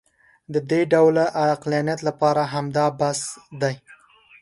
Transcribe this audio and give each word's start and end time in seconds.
د 0.53 0.55
دې 0.69 0.81
ډول 0.93 1.15
عقلانیت 1.53 1.99
لپاره 2.07 2.41
همدا 2.53 2.85
بس 2.99 3.21
دی. 3.61 3.75